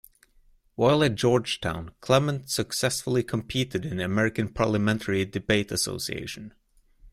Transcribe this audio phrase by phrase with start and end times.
[0.73, 6.55] While at Georgetown, Clement successfully competed in the American Parliamentary Debate Association.